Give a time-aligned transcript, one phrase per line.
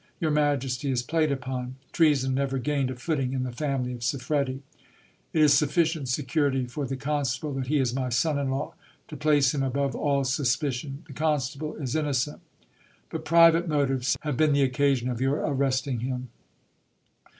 [0.19, 1.75] Your majesty is played upon.
[1.91, 4.63] Treason never gained a footing in the family of Siffredi.
[5.31, 8.73] It is sufficient security for the constable that he is my son in law,
[9.09, 11.03] to place him above all suspicion.
[11.05, 12.41] The constable is innocent:
[13.11, 16.29] but private motives have been the occasion of your arresting him.